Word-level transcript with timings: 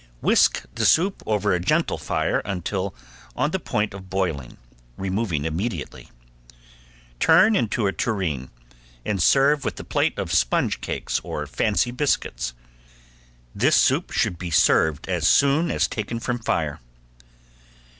Whisk 0.19 0.63
the 0.73 0.83
soup 0.83 1.21
over 1.27 1.53
a 1.53 1.59
gentle 1.59 1.99
fire 1.99 2.39
until 2.43 2.95
on 3.35 3.51
the 3.51 3.59
point 3.59 3.93
of 3.93 4.09
boiling, 4.09 4.57
removing 4.97 5.45
immediately. 5.45 6.09
Turn 7.19 7.55
into 7.55 7.85
a 7.85 7.91
tureen, 7.93 8.49
and 9.05 9.21
serve 9.21 9.63
with 9.63 9.79
a 9.79 9.83
plate 9.83 10.17
of 10.17 10.31
sponge 10.33 10.81
cakes 10.81 11.21
or 11.23 11.45
fancy 11.45 11.91
biscuits. 11.91 12.55
(This 13.53 13.75
soup 13.75 14.09
should 14.11 14.39
be 14.39 14.49
served 14.49 15.07
as 15.07 15.27
soon 15.27 15.69
as 15.69 15.87
taken 15.87 16.19
from 16.19 16.39
fire.) 16.39 16.79